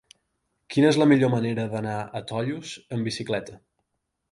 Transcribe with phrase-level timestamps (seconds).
[0.75, 3.63] Quina és la millor manera d'anar a Tollos amb bicicleta?